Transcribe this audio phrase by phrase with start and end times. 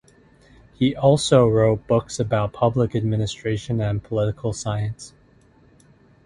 [0.73, 5.13] He also wrote books about public administration and political science.